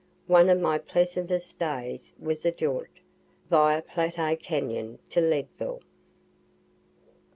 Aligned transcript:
One 0.25 0.49
of 0.49 0.59
my 0.59 0.79
pleasantest 0.79 1.59
days 1.59 2.15
was 2.17 2.43
a 2.43 2.49
jaunt, 2.51 2.87
via 3.51 3.83
Platte 3.83 4.39
cañon, 4.39 4.97
to 5.11 5.21
Leadville. 5.21 5.83